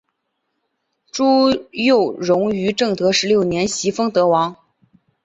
[1.11, 4.55] 朱佑榕于正德十六年袭封德王。